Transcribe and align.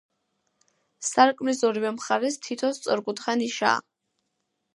სარკმლის 1.09 1.61
ორივე 1.69 1.91
მხარეს 1.99 2.39
თითო 2.49 2.73
სწორკუთხა 2.79 3.37
ნიშაა. 3.45 3.79